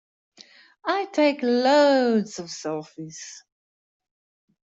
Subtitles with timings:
[0.83, 3.43] I take loads of selfies.